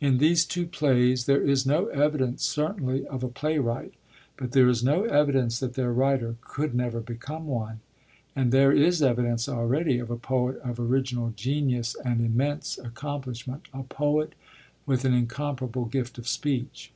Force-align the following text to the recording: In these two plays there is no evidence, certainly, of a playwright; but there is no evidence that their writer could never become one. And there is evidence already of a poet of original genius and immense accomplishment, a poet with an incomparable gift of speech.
In 0.00 0.18
these 0.18 0.44
two 0.44 0.66
plays 0.66 1.26
there 1.26 1.40
is 1.40 1.64
no 1.64 1.86
evidence, 1.90 2.42
certainly, 2.44 3.06
of 3.06 3.22
a 3.22 3.28
playwright; 3.28 3.94
but 4.36 4.50
there 4.50 4.66
is 4.68 4.82
no 4.82 5.04
evidence 5.04 5.60
that 5.60 5.74
their 5.74 5.92
writer 5.92 6.34
could 6.40 6.74
never 6.74 6.98
become 6.98 7.46
one. 7.46 7.78
And 8.34 8.50
there 8.50 8.72
is 8.72 9.00
evidence 9.00 9.48
already 9.48 10.00
of 10.00 10.10
a 10.10 10.16
poet 10.16 10.56
of 10.64 10.80
original 10.80 11.30
genius 11.36 11.94
and 12.04 12.20
immense 12.20 12.78
accomplishment, 12.78 13.68
a 13.72 13.84
poet 13.84 14.32
with 14.86 15.04
an 15.04 15.14
incomparable 15.14 15.84
gift 15.84 16.18
of 16.18 16.26
speech. 16.26 16.90